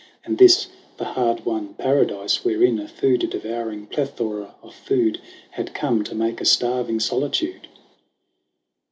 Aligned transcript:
And 0.25 0.39
this 0.39 0.67
the 0.97 1.05
hard 1.05 1.45
won 1.45 1.75
paradise, 1.75 2.43
wherein 2.43 2.79
A 2.79 2.87
food 2.87 3.29
devouring 3.29 3.85
plethora 3.85 4.55
of 4.63 4.73
food 4.73 5.21
Had 5.51 5.75
come 5.75 6.03
to 6.05 6.15
make 6.15 6.41
a 6.41 6.45
starving 6.45 6.99
solitude! 6.99 7.67